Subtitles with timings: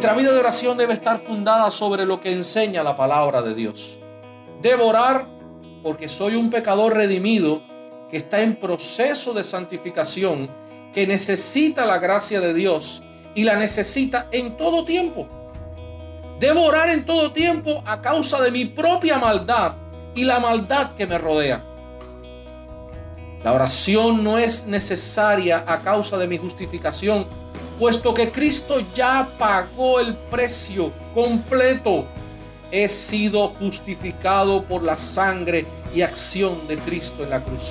[0.00, 3.98] Nuestra vida de oración debe estar fundada sobre lo que enseña la palabra de Dios.
[4.62, 5.28] Debo orar
[5.82, 7.62] porque soy un pecador redimido
[8.08, 10.48] que está en proceso de santificación,
[10.94, 13.02] que necesita la gracia de Dios
[13.34, 15.28] y la necesita en todo tiempo.
[16.38, 19.74] Debo orar en todo tiempo a causa de mi propia maldad
[20.14, 21.62] y la maldad que me rodea.
[23.44, 27.26] La oración no es necesaria a causa de mi justificación,
[27.80, 32.04] puesto que Cristo ya pagó el precio completo.
[32.70, 37.70] He sido justificado por la sangre y acción de Cristo en la cruz.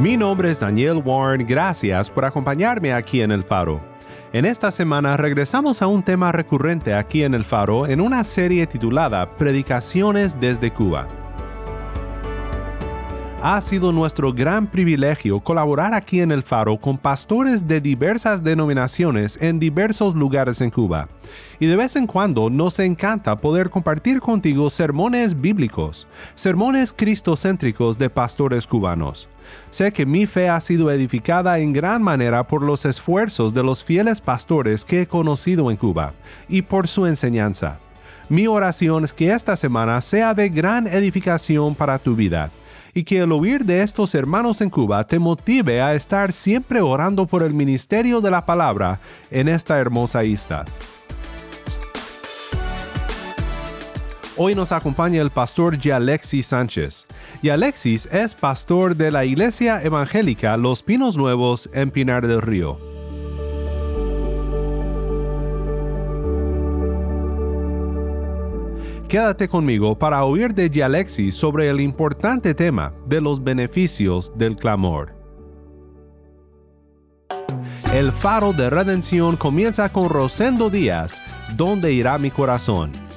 [0.00, 3.82] Mi nombre es Daniel Warren, gracias por acompañarme aquí en El Faro.
[4.32, 8.66] En esta semana regresamos a un tema recurrente aquí en El Faro en una serie
[8.66, 11.06] titulada Predicaciones desde Cuba.
[13.42, 19.36] Ha sido nuestro gran privilegio colaborar aquí en El Faro con pastores de diversas denominaciones
[19.42, 21.08] en diversos lugares en Cuba.
[21.58, 28.08] Y de vez en cuando nos encanta poder compartir contigo sermones bíblicos, sermones cristocéntricos de
[28.08, 29.28] pastores cubanos.
[29.70, 33.84] Sé que mi fe ha sido edificada en gran manera por los esfuerzos de los
[33.84, 36.12] fieles pastores que he conocido en Cuba
[36.48, 37.78] y por su enseñanza.
[38.28, 42.50] Mi oración es que esta semana sea de gran edificación para tu vida
[42.94, 47.26] y que el oír de estos hermanos en Cuba te motive a estar siempre orando
[47.26, 48.98] por el ministerio de la palabra
[49.30, 50.64] en esta hermosa isla.
[54.42, 57.06] Hoy nos acompaña el pastor Alexis Sánchez.
[57.42, 62.78] Y Alexis es pastor de la Iglesia Evangélica Los Pinos Nuevos en Pinar del Río.
[69.10, 75.12] Quédate conmigo para oír de Alexis sobre el importante tema de los beneficios del clamor.
[77.92, 81.20] El faro de redención comienza con Rosendo Díaz,
[81.56, 83.09] ¿Dónde irá mi corazón?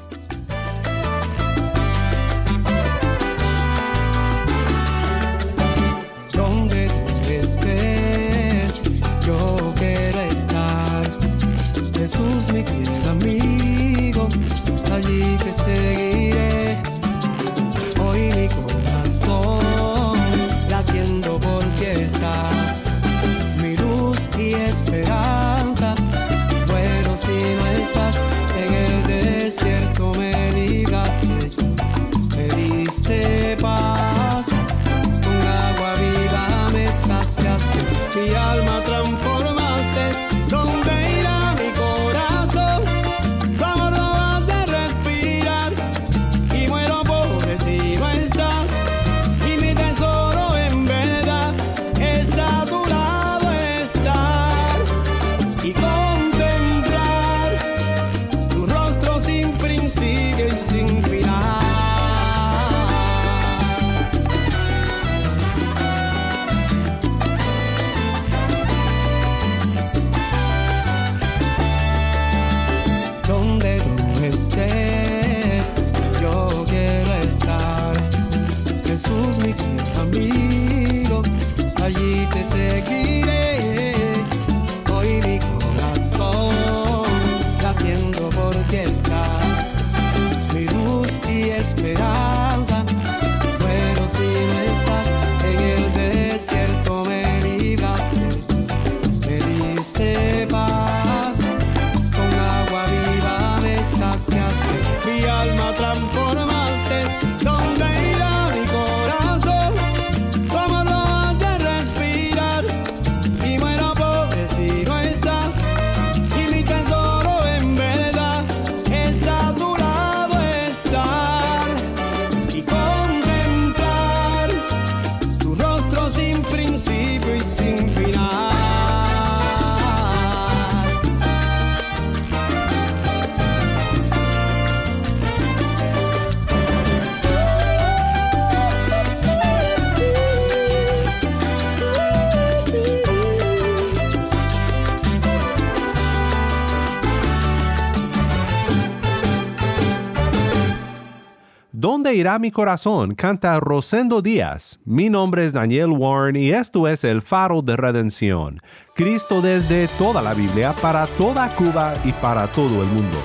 [151.73, 153.15] Dónde irá mi corazón?
[153.15, 154.79] canta Rosendo Díaz.
[154.85, 158.59] Mi nombre es Daniel Warren y esto es el faro de redención.
[158.95, 163.17] Cristo desde toda la Biblia, para toda Cuba y para todo el mundo.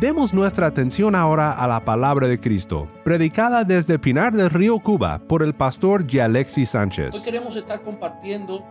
[0.00, 5.20] Demos nuestra atención ahora a la palabra de Cristo, predicada desde Pinar del Río, Cuba,
[5.26, 7.22] por el pastor Gialexi Hoy Sánchez.
[7.22, 8.64] queremos estar compartiendo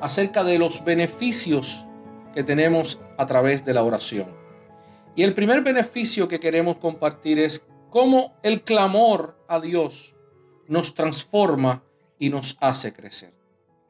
[0.00, 1.84] acerca de los beneficios
[2.34, 4.35] que tenemos a través de la oración.
[5.16, 10.14] Y el primer beneficio que queremos compartir es cómo el clamor a Dios
[10.68, 11.82] nos transforma
[12.18, 13.32] y nos hace crecer.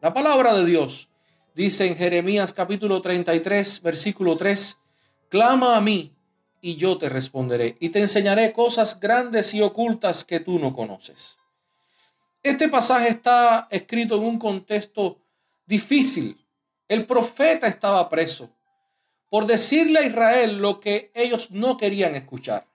[0.01, 1.11] La palabra de Dios
[1.53, 4.79] dice en Jeremías capítulo 33, versículo 3,
[5.29, 6.17] clama a mí
[6.61, 11.39] y yo te responderé y te enseñaré cosas grandes y ocultas que tú no conoces.
[12.41, 15.19] Este pasaje está escrito en un contexto
[15.67, 16.47] difícil.
[16.87, 18.56] El profeta estaba preso
[19.29, 22.67] por decirle a Israel lo que ellos no querían escuchar.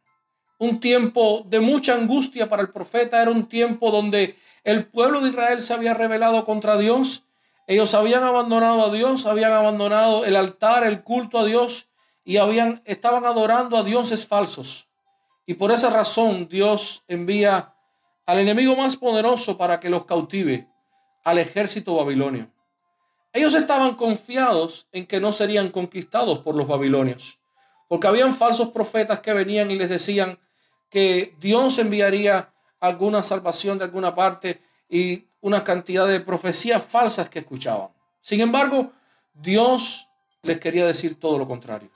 [0.59, 5.29] Un tiempo de mucha angustia para el profeta era un tiempo donde el pueblo de
[5.29, 7.23] Israel se había rebelado contra Dios.
[7.67, 11.87] Ellos habían abandonado a Dios, habían abandonado el altar, el culto a Dios
[12.23, 14.87] y habían estaban adorando a dioses falsos.
[15.45, 17.73] Y por esa razón Dios envía
[18.25, 20.69] al enemigo más poderoso para que los cautive,
[21.23, 22.51] al ejército babilonio.
[23.33, 27.39] Ellos estaban confiados en que no serían conquistados por los babilonios,
[27.87, 30.37] porque habían falsos profetas que venían y les decían
[30.89, 37.39] que Dios enviaría alguna salvación de alguna parte y una cantidad de profecías falsas que
[37.39, 37.89] escuchaban.
[38.19, 38.91] Sin embargo,
[39.33, 40.07] Dios
[40.41, 41.89] les quería decir todo lo contrario.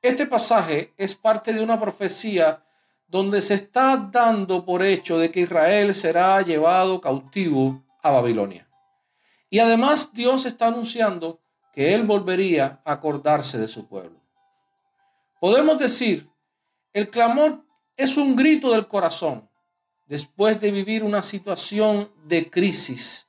[0.00, 2.62] Este pasaje es parte de una profecía
[3.08, 8.69] donde se está dando por hecho de que Israel será llevado cautivo a Babilonia.
[9.50, 11.40] Y además Dios está anunciando
[11.72, 14.20] que Él volvería a acordarse de su pueblo.
[15.40, 16.30] Podemos decir,
[16.92, 17.64] el clamor
[17.96, 19.48] es un grito del corazón
[20.06, 23.26] después de vivir una situación de crisis,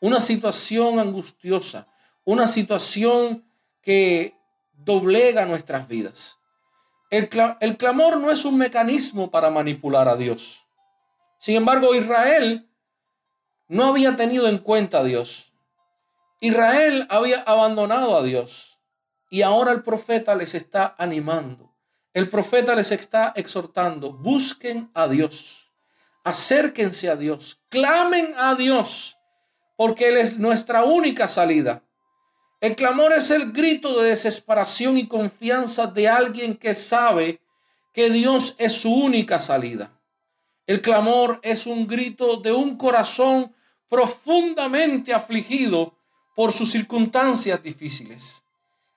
[0.00, 1.86] una situación angustiosa,
[2.24, 3.44] una situación
[3.80, 4.36] que
[4.72, 6.38] doblega nuestras vidas.
[7.10, 7.28] El,
[7.60, 10.64] el clamor no es un mecanismo para manipular a Dios.
[11.38, 12.68] Sin embargo, Israel
[13.68, 15.51] no había tenido en cuenta a Dios.
[16.42, 18.80] Israel había abandonado a Dios.
[19.30, 21.72] Y ahora el profeta les está animando.
[22.12, 24.12] El profeta les está exhortando.
[24.12, 25.70] Busquen a Dios.
[26.24, 27.60] Acérquense a Dios.
[27.68, 29.16] Clamen a Dios.
[29.76, 31.84] Porque Él es nuestra única salida.
[32.60, 37.40] El clamor es el grito de desesperación y confianza de alguien que sabe
[37.92, 39.96] que Dios es su única salida.
[40.66, 43.54] El clamor es un grito de un corazón
[43.88, 46.01] profundamente afligido
[46.34, 48.42] por sus circunstancias difíciles.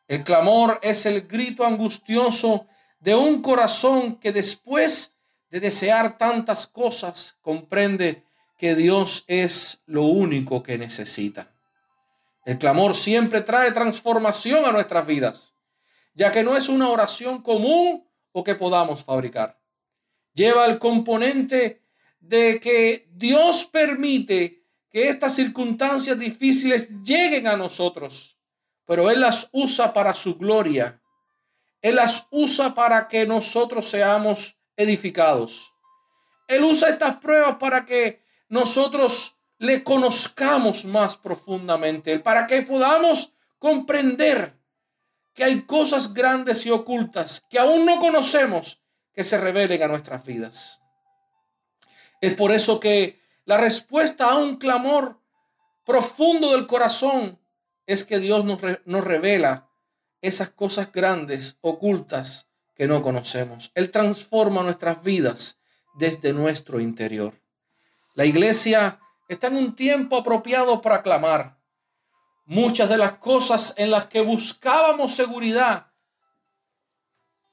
[0.08, 2.68] El clamor es el grito angustioso
[3.00, 5.16] de un corazón que después
[5.50, 8.24] de desear tantas cosas comprende
[8.58, 11.52] que Dios es lo único que necesita.
[12.46, 15.54] El clamor siempre trae transformación a nuestras vidas,
[16.14, 19.60] ya que no es una oración común o que podamos fabricar.
[20.34, 21.82] Lleva el componente
[22.20, 24.65] de que Dios permite
[24.96, 28.40] que estas circunstancias difíciles lleguen a nosotros,
[28.86, 31.02] pero Él las usa para su gloria.
[31.82, 35.74] Él las usa para que nosotros seamos edificados.
[36.48, 44.58] Él usa estas pruebas para que nosotros le conozcamos más profundamente, para que podamos comprender
[45.34, 48.82] que hay cosas grandes y ocultas que aún no conocemos
[49.14, 50.80] que se revelen a nuestras vidas.
[52.22, 55.22] Es por eso que la respuesta a un clamor
[55.86, 57.40] profundo del corazón
[57.86, 59.70] es que Dios nos, nos revela
[60.22, 63.72] esas cosas grandes, ocultas, que no conocemos.
[63.74, 65.60] Él transforma nuestras vidas
[65.96, 67.34] desde nuestro interior.
[68.16, 71.60] La iglesia está en un tiempo apropiado para clamar.
[72.46, 75.92] Muchas de las cosas en las que buscábamos seguridad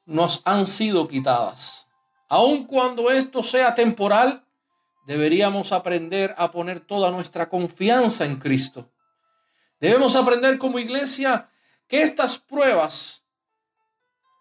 [0.05, 1.89] nos han sido quitadas.
[2.29, 4.47] Aun cuando esto sea temporal,
[5.07, 8.91] deberíamos aprender a poner toda nuestra confianza en Cristo.
[9.81, 11.49] Debemos aprender como iglesia
[11.89, 13.25] que estas pruebas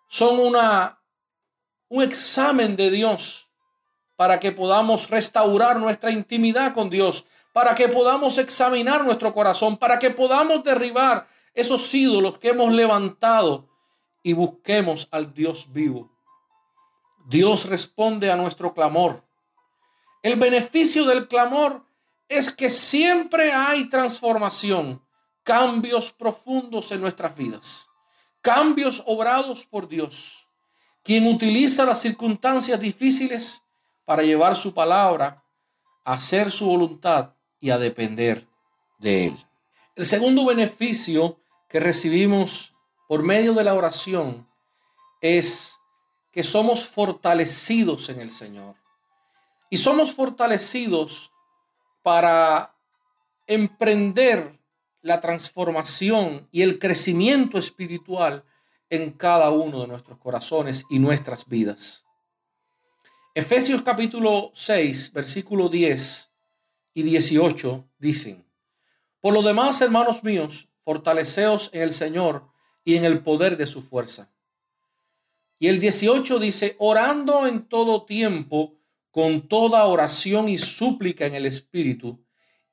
[0.07, 1.01] son una,
[1.89, 3.49] un examen de Dios
[4.15, 9.97] para que podamos restaurar nuestra intimidad con Dios, para que podamos examinar nuestro corazón, para
[9.97, 13.67] que podamos derribar esos ídolos que hemos levantado
[14.21, 16.11] y busquemos al Dios vivo.
[17.27, 19.23] Dios responde a nuestro clamor.
[20.21, 21.85] El beneficio del clamor
[22.29, 25.03] es que siempre hay transformación,
[25.43, 27.89] cambios profundos en nuestras vidas,
[28.41, 30.47] cambios obrados por Dios,
[31.03, 33.63] quien utiliza las circunstancias difíciles
[34.05, 35.43] para llevar su palabra,
[36.03, 38.47] hacer su voluntad y a depender
[38.99, 39.45] de Él.
[39.95, 42.73] El segundo beneficio que recibimos
[43.07, 44.47] por medio de la oración
[45.21, 45.79] es
[46.31, 48.80] que somos fortalecidos en el Señor.
[49.73, 51.31] Y somos fortalecidos
[52.03, 52.75] para
[53.47, 54.59] emprender
[55.01, 58.43] la transformación y el crecimiento espiritual
[58.89, 62.03] en cada uno de nuestros corazones y nuestras vidas.
[63.33, 66.29] Efesios capítulo 6, versículo 10
[66.93, 68.45] y 18 dicen,
[69.21, 72.45] Por lo demás, hermanos míos, fortaleceos en el Señor
[72.83, 74.33] y en el poder de su fuerza.
[75.59, 78.80] Y el 18 dice, orando en todo tiempo,
[79.11, 82.23] con toda oración y súplica en el Espíritu,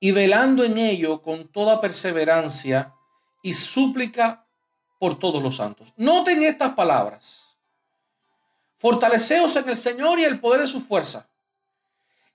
[0.00, 2.94] y velando en ello con toda perseverancia
[3.42, 4.46] y súplica
[4.98, 5.92] por todos los santos.
[5.96, 7.58] Noten estas palabras.
[8.76, 11.28] Fortaleceos en el Señor y el poder de su fuerza.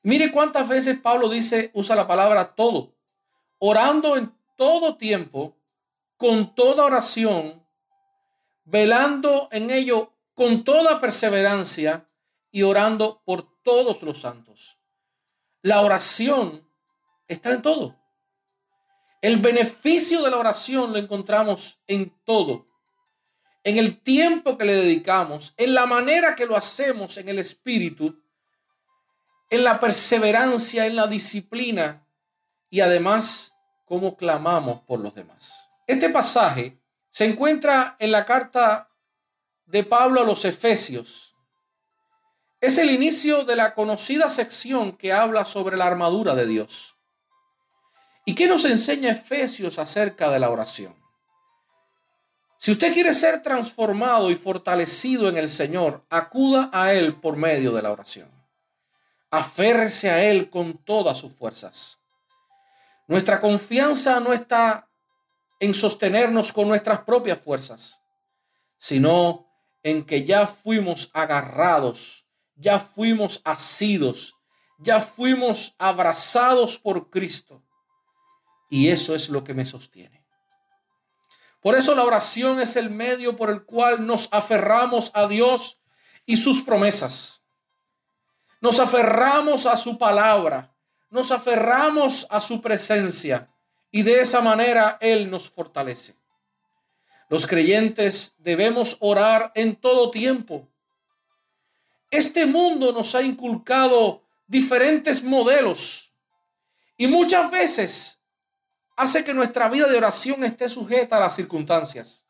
[0.01, 2.93] Mire cuántas veces Pablo dice, usa la palabra todo,
[3.59, 5.55] orando en todo tiempo,
[6.17, 7.65] con toda oración,
[8.65, 12.09] velando en ello con toda perseverancia
[12.51, 14.77] y orando por todos los santos.
[15.61, 16.67] La oración
[17.27, 17.95] está en todo.
[19.21, 22.67] El beneficio de la oración lo encontramos en todo.
[23.63, 28.21] En el tiempo que le dedicamos, en la manera que lo hacemos en el espíritu,
[29.49, 32.05] en la perseverancia, en la disciplina
[32.69, 33.53] y además
[33.85, 35.69] cómo clamamos por los demás.
[35.87, 36.77] Este pasaje
[37.11, 38.89] se encuentra en la carta
[39.65, 41.32] de Pablo a los Efesios.
[42.63, 46.95] Es el inicio de la conocida sección que habla sobre la armadura de Dios.
[48.25, 50.95] ¿Y qué nos enseña Efesios acerca de la oración?
[52.57, 57.73] Si usted quiere ser transformado y fortalecido en el Señor, acuda a Él por medio
[57.73, 58.31] de la oración.
[59.29, 61.99] Aférrese a Él con todas sus fuerzas.
[63.09, 64.89] Nuestra confianza no está
[65.59, 67.99] en sostenernos con nuestras propias fuerzas,
[68.77, 69.49] sino
[69.83, 72.22] en que ya fuimos agarrados,
[72.55, 74.35] ya fuimos asidos,
[74.77, 77.63] ya fuimos abrazados por Cristo
[78.69, 80.23] y eso es lo que me sostiene.
[81.61, 85.79] Por eso la oración es el medio por el cual nos aferramos a Dios
[86.25, 87.43] y sus promesas.
[88.59, 90.75] Nos aferramos a su palabra,
[91.09, 93.53] nos aferramos a su presencia
[93.91, 96.15] y de esa manera Él nos fortalece.
[97.29, 100.67] Los creyentes debemos orar en todo tiempo.
[102.13, 106.13] Este mundo nos ha inculcado diferentes modelos
[106.95, 108.21] y muchas veces
[108.95, 112.23] hace que nuestra vida de oración esté sujeta a las circunstancias.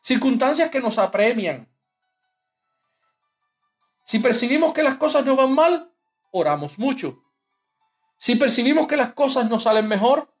[0.00, 1.68] Circunstancias que nos apremian.
[4.04, 5.90] Si percibimos que las cosas no van mal,
[6.30, 7.24] oramos mucho.
[8.18, 10.32] Si percibimos que las cosas no salen mejor,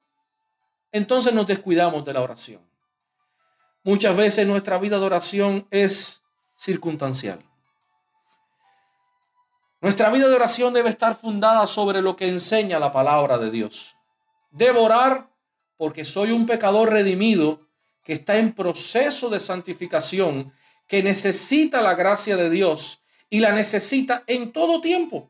[0.92, 2.64] entonces nos descuidamos de la oración.
[3.82, 6.22] Muchas veces nuestra vida de oración es
[6.56, 7.44] circunstancial.
[9.80, 13.96] Nuestra vida de oración debe estar fundada sobre lo que enseña la palabra de Dios.
[14.50, 15.28] Debo orar
[15.76, 17.60] porque soy un pecador redimido
[18.02, 20.52] que está en proceso de santificación,
[20.86, 25.28] que necesita la gracia de Dios y la necesita en todo tiempo.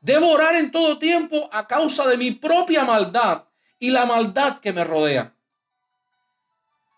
[0.00, 3.44] Debo orar en todo tiempo a causa de mi propia maldad
[3.78, 5.34] y la maldad que me rodea.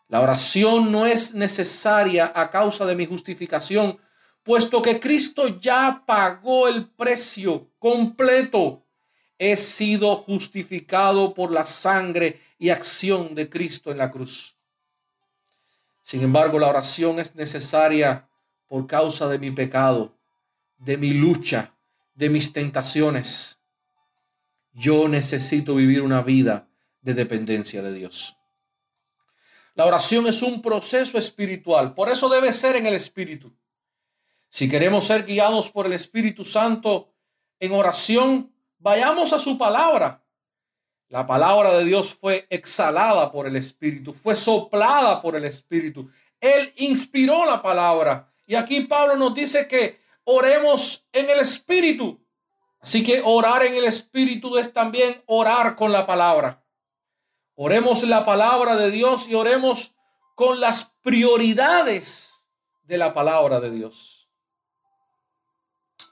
[0.09, 3.99] La oración no es necesaria a causa de mi justificación,
[4.43, 8.85] puesto que Cristo ya pagó el precio completo
[9.39, 14.57] he sido justificado por la sangre y acción de Cristo en la cruz.
[16.03, 18.29] Sin embargo, la oración es necesaria
[18.67, 20.17] por causa de mi pecado,
[20.79, 21.75] de mi lucha,
[22.15, 23.61] de mis tentaciones.
[24.73, 26.69] Yo necesito vivir una vida
[27.01, 28.37] de dependencia de Dios.
[29.75, 33.53] La oración es un proceso espiritual, por eso debe ser en el Espíritu.
[34.49, 37.13] Si queremos ser guiados por el Espíritu Santo
[37.61, 40.25] en oración, Vayamos a su palabra.
[41.09, 46.09] La palabra de Dios fue exhalada por el Espíritu, fue soplada por el Espíritu.
[46.41, 48.33] Él inspiró la palabra.
[48.47, 52.21] Y aquí Pablo nos dice que oremos en el Espíritu.
[52.81, 56.63] Así que orar en el Espíritu es también orar con la palabra.
[57.55, 59.95] Oremos la palabra de Dios y oremos
[60.37, 62.47] con las prioridades
[62.85, 64.18] de la palabra de Dios.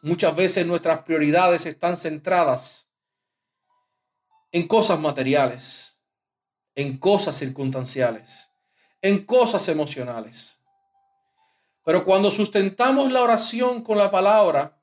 [0.02, 2.88] Muchas veces nuestras prioridades están centradas
[4.52, 5.98] en cosas materiales,
[6.74, 8.50] en cosas circunstanciales,
[9.02, 10.60] en cosas emocionales.
[11.84, 14.80] Pero cuando sustentamos la oración con la palabra,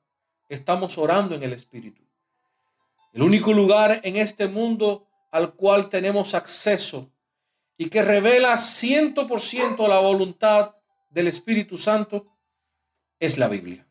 [0.48, 2.02] estamos orando en el Espíritu.
[3.12, 7.10] El único lugar en este mundo al cual tenemos acceso
[7.76, 10.74] y que revela 100% la voluntad
[11.10, 12.26] del Espíritu Santo
[13.18, 13.83] es la Biblia.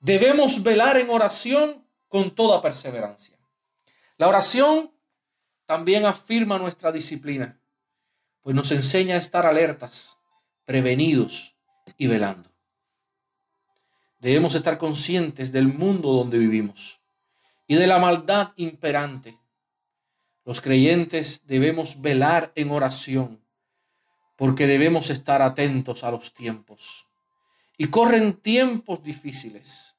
[0.00, 3.38] Debemos velar en oración con toda perseverancia.
[4.16, 4.92] La oración
[5.66, 7.60] también afirma nuestra disciplina,
[8.42, 10.18] pues nos enseña a estar alertas,
[10.64, 11.56] prevenidos
[11.96, 12.50] y velando.
[14.18, 17.00] Debemos estar conscientes del mundo donde vivimos
[17.66, 19.38] y de la maldad imperante.
[20.44, 23.44] Los creyentes debemos velar en oración
[24.36, 27.07] porque debemos estar atentos a los tiempos.
[27.80, 29.96] Y corren tiempos difíciles,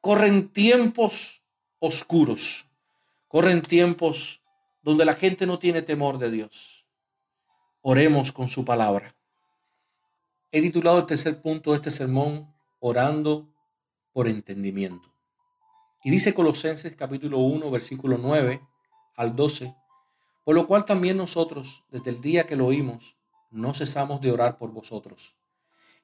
[0.00, 1.42] corren tiempos
[1.78, 2.66] oscuros,
[3.28, 4.40] corren tiempos
[4.80, 6.86] donde la gente no tiene temor de Dios.
[7.82, 9.14] Oremos con su palabra.
[10.50, 13.46] He titulado el tercer punto de este sermón, Orando
[14.14, 15.12] por entendimiento.
[16.02, 18.62] Y dice Colosenses capítulo 1, versículo 9
[19.16, 19.76] al 12,
[20.44, 23.16] por lo cual también nosotros, desde el día que lo oímos,
[23.50, 25.37] no cesamos de orar por vosotros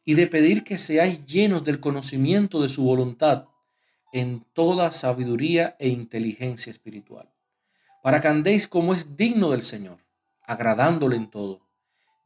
[0.05, 3.47] y de pedir que seáis llenos del conocimiento de su voluntad
[4.13, 7.33] en toda sabiduría e inteligencia espiritual,
[8.03, 9.99] para que andéis como es digno del Señor,
[10.43, 11.63] agradándole en todo,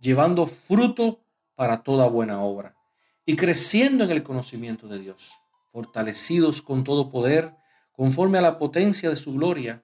[0.00, 1.20] llevando fruto
[1.54, 2.76] para toda buena obra
[3.24, 5.32] y creciendo en el conocimiento de Dios,
[5.72, 7.54] fortalecidos con todo poder,
[7.92, 9.82] conforme a la potencia de su gloria,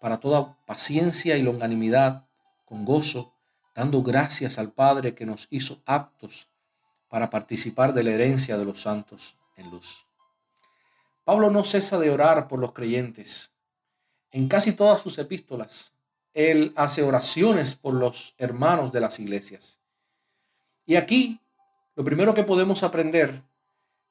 [0.00, 2.26] para toda paciencia y longanimidad,
[2.64, 3.34] con gozo,
[3.74, 6.49] dando gracias al Padre que nos hizo aptos
[7.10, 10.06] para participar de la herencia de los santos en luz.
[11.24, 13.52] Pablo no cesa de orar por los creyentes.
[14.30, 15.92] En casi todas sus epístolas,
[16.32, 19.80] él hace oraciones por los hermanos de las iglesias.
[20.86, 21.40] Y aquí,
[21.96, 23.42] lo primero que podemos aprender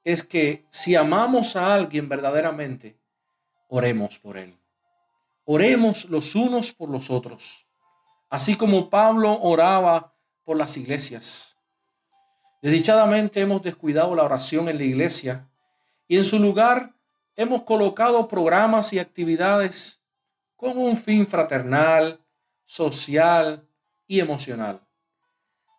[0.03, 2.97] es que si amamos a alguien verdaderamente,
[3.69, 4.57] oremos por él.
[5.45, 7.65] Oremos los unos por los otros,
[8.29, 11.57] así como Pablo oraba por las iglesias.
[12.61, 15.49] Desdichadamente hemos descuidado la oración en la iglesia
[16.07, 16.93] y en su lugar
[17.35, 20.01] hemos colocado programas y actividades
[20.57, 22.19] con un fin fraternal,
[22.65, 23.65] social
[24.07, 24.81] y emocional,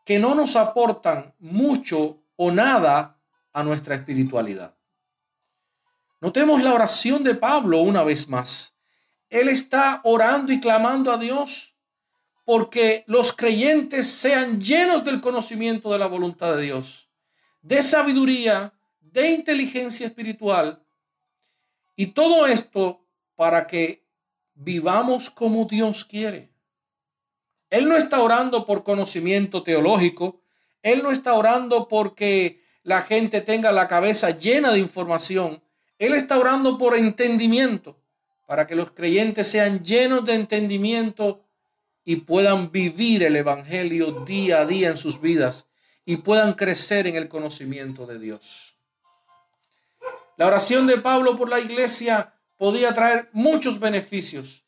[0.07, 3.21] que no nos aportan mucho o nada
[3.53, 4.75] a nuestra espiritualidad.
[6.21, 8.75] Notemos la oración de Pablo una vez más.
[9.29, 11.70] Él está orando y clamando a Dios
[12.51, 17.09] porque los creyentes sean llenos del conocimiento de la voluntad de Dios,
[17.63, 20.83] de sabiduría, de inteligencia espiritual.
[21.95, 24.05] Y todo esto para que
[24.55, 26.51] vivamos como Dios quiere.
[27.71, 30.43] Él no está orando por conocimiento teológico,
[30.83, 35.63] Él no está orando porque la gente tenga la cabeza llena de información,
[36.01, 38.03] Él está orando por entendimiento,
[38.49, 41.45] para que los creyentes sean llenos de entendimiento
[42.11, 45.68] y puedan vivir el Evangelio día a día en sus vidas
[46.05, 48.75] y puedan crecer en el conocimiento de Dios.
[50.37, 54.64] La oración de Pablo por la iglesia podía traer muchos beneficios,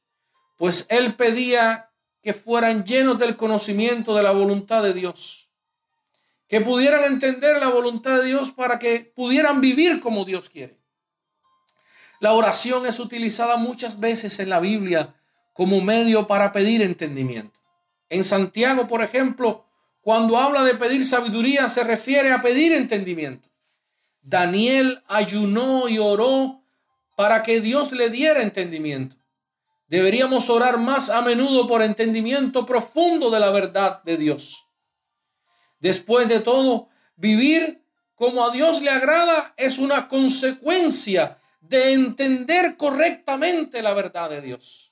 [0.56, 1.90] pues él pedía
[2.22, 5.50] que fueran llenos del conocimiento de la voluntad de Dios,
[6.46, 10.78] que pudieran entender la voluntad de Dios para que pudieran vivir como Dios quiere.
[12.20, 15.16] La oración es utilizada muchas veces en la Biblia
[15.52, 17.58] como medio para pedir entendimiento.
[18.08, 19.66] En Santiago, por ejemplo,
[20.00, 23.48] cuando habla de pedir sabiduría, se refiere a pedir entendimiento.
[24.20, 26.62] Daniel ayunó y oró
[27.16, 29.16] para que Dios le diera entendimiento.
[29.86, 34.66] Deberíamos orar más a menudo por entendimiento profundo de la verdad de Dios.
[35.80, 37.82] Después de todo, vivir
[38.14, 44.91] como a Dios le agrada es una consecuencia de entender correctamente la verdad de Dios.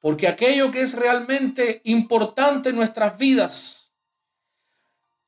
[0.00, 3.92] Porque aquello que es realmente importante en nuestras vidas,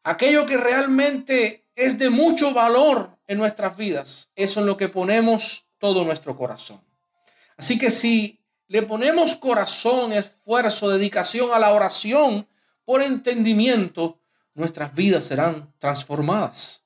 [0.03, 5.67] aquello que realmente es de mucho valor en nuestras vidas, eso es lo que ponemos
[5.79, 6.81] todo nuestro corazón.
[7.59, 12.49] Así que si le ponemos corazón, esfuerzo, dedicación a la oración
[12.87, 14.21] por entendimiento,
[14.55, 16.83] nuestras vidas serán transformadas.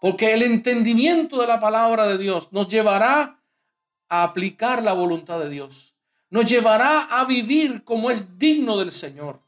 [0.00, 3.42] Porque el entendimiento de la palabra de Dios nos llevará
[4.08, 5.94] a aplicar la voluntad de Dios
[6.30, 9.40] nos llevará a vivir como es digno del Señor.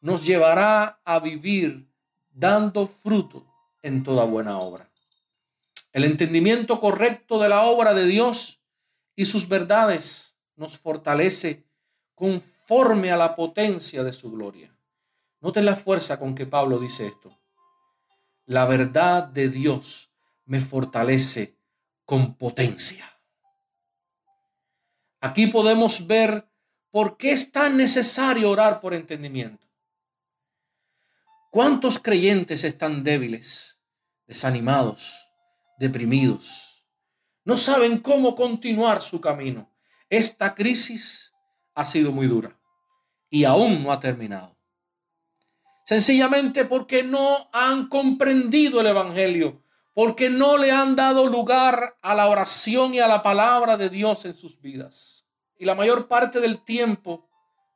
[0.00, 1.88] Nos llevará a vivir
[2.30, 3.46] dando fruto
[3.82, 4.88] en toda buena obra.
[5.92, 8.60] El entendimiento correcto de la obra de Dios
[9.16, 11.64] y sus verdades nos fortalece
[12.14, 14.76] conforme a la potencia de su gloria.
[15.40, 17.34] Noten la fuerza con que Pablo dice esto.
[18.46, 20.10] la verdad de Dios
[20.46, 21.58] me fortalece
[22.06, 23.04] con potencia.
[25.20, 26.48] Aquí podemos ver
[26.90, 29.66] por qué es tan necesario orar por entendimiento.
[31.50, 33.80] ¿Cuántos creyentes están débiles,
[34.26, 35.14] desanimados,
[35.78, 36.84] deprimidos?
[37.44, 39.74] No saben cómo continuar su camino.
[40.10, 41.32] Esta crisis
[41.74, 42.60] ha sido muy dura
[43.30, 44.56] y aún no ha terminado.
[45.84, 49.64] Sencillamente porque no han comprendido el Evangelio,
[49.98, 54.24] porque no le han dado lugar a la oración y a la palabra de Dios
[54.26, 55.26] en sus vidas.
[55.58, 57.28] Y la mayor parte del tiempo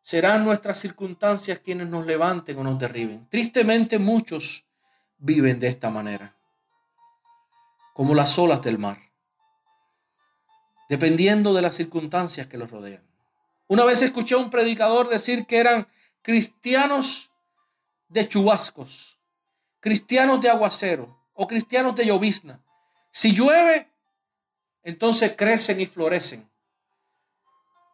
[0.03, 3.27] serán nuestras circunstancias quienes nos levanten o nos derriben.
[3.29, 4.65] Tristemente muchos
[5.19, 6.37] viven de esta manera,
[7.93, 9.01] como las olas del mar,
[10.89, 13.03] dependiendo de las circunstancias que los rodean.
[13.67, 15.89] Una vez escuché a un predicador decir que eran
[16.23, 17.33] cristianos
[18.07, 19.19] de chubascos,
[19.81, 22.61] cristianos de aguacero o cristianos de llovizna.
[23.11, 23.91] Si llueve,
[24.83, 26.49] entonces crecen y florecen.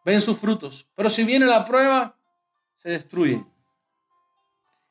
[0.05, 0.87] Ven sus frutos.
[0.95, 2.17] Pero si viene la prueba,
[2.77, 3.45] se destruyen.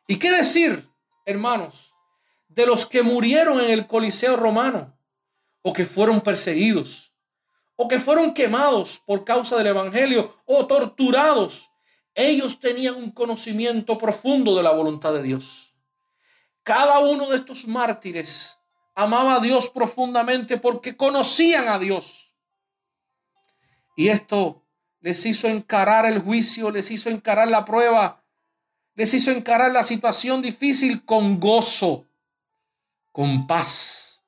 [0.06, 0.88] ¿Y qué decir,
[1.24, 1.92] hermanos,
[2.48, 4.96] de los que murieron en el Coliseo romano
[5.62, 7.12] o que fueron perseguidos
[7.76, 11.68] o que fueron quemados por causa del Evangelio o torturados
[12.18, 15.67] ellos tenían un conocimiento profundo de la voluntad de Dios.
[16.68, 18.59] Cada uno de estos mártires
[18.94, 22.35] amaba a Dios profundamente porque conocían a Dios.
[23.96, 24.66] Y esto
[25.00, 28.22] les hizo encarar el juicio, les hizo encarar la prueba,
[28.94, 32.04] les hizo encarar la situación difícil con gozo,
[33.12, 34.22] con paz.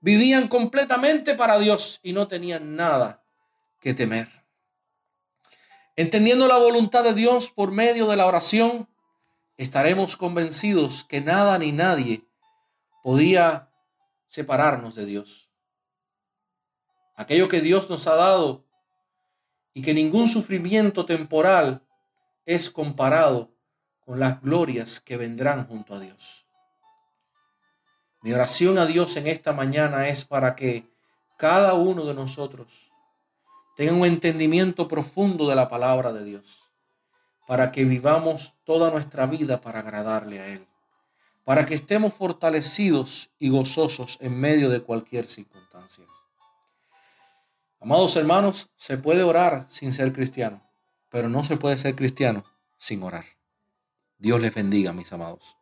[0.00, 3.22] Vivían completamente para Dios y no tenían nada
[3.80, 4.30] que temer.
[5.94, 8.88] Entendiendo la voluntad de Dios por medio de la oración,
[9.56, 12.24] estaremos convencidos que nada ni nadie
[13.02, 13.70] podía
[14.26, 15.50] separarnos de Dios.
[17.16, 18.64] Aquello que Dios nos ha dado
[19.72, 21.86] y que ningún sufrimiento temporal
[22.46, 23.54] es comparado
[24.04, 26.46] con las glorias que vendrán junto a Dios.
[28.22, 30.88] Mi oración a Dios en esta mañana es para que
[31.36, 32.90] cada uno de nosotros
[33.76, 36.63] tengan un entendimiento profundo de la palabra de Dios,
[37.46, 40.66] para que vivamos toda nuestra vida para agradarle a Él,
[41.44, 46.04] para que estemos fortalecidos y gozosos en medio de cualquier circunstancia.
[47.80, 50.62] Amados hermanos, se puede orar sin ser cristiano,
[51.10, 52.44] pero no se puede ser cristiano
[52.78, 53.26] sin orar.
[54.18, 55.56] Dios les bendiga, mis amados.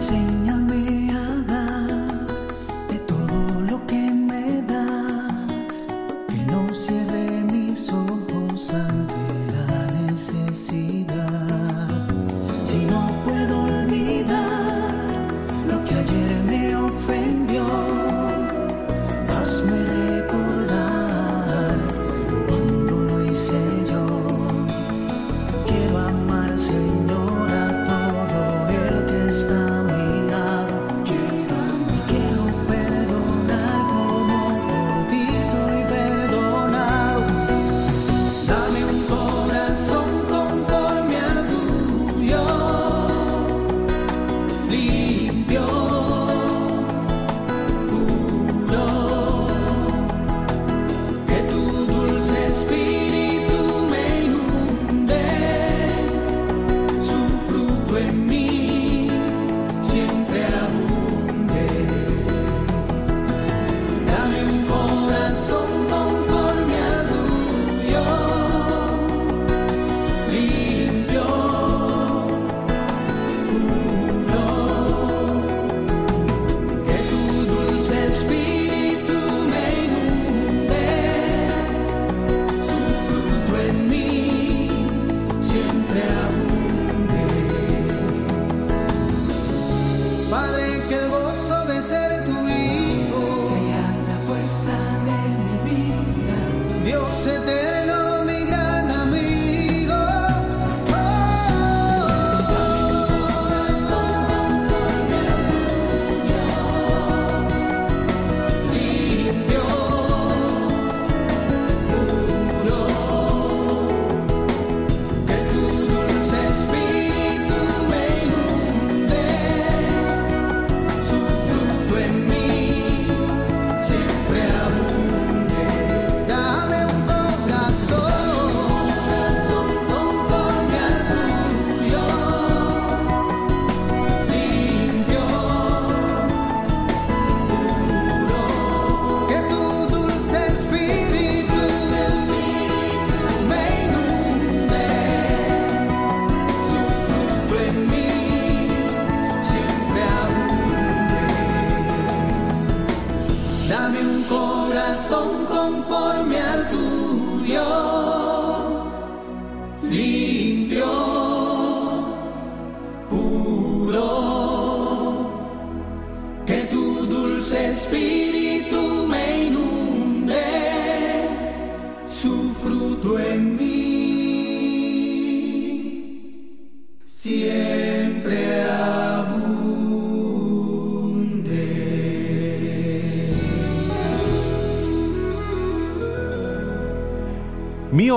[0.00, 0.39] sing, sing.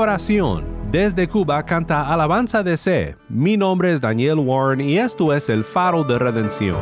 [0.03, 0.65] Oración.
[0.91, 3.15] Desde Cuba canta Alabanza de C.
[3.29, 6.77] Mi nombre es Daniel Warren y esto es el faro de redención.